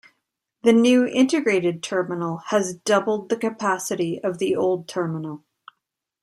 The 0.63 0.73
new 0.73 1.05
integrated 1.05 1.83
terminal 1.83 2.37
has 2.47 2.73
doubled 2.73 3.29
the 3.29 3.37
capacity 3.37 4.19
of 4.23 4.39
the 4.39 4.55
old 4.55 4.87
terminal. 4.87 5.43